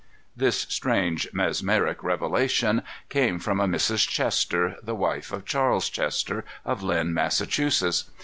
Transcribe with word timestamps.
This 0.35 0.61
strange 0.67 1.29
mesmeric 1.31 2.01
revelation 2.03 2.81
came 3.09 3.37
from 3.37 3.59
a 3.59 3.67
Mrs. 3.67 4.07
Chester, 4.09 4.75
the 4.81 4.95
wife 4.95 5.31
of 5.31 5.45
Charles 5.45 5.91
Chester, 5.91 6.43
of 6.65 6.81
Lynn, 6.81 7.13
Massachusetts. 7.13 8.09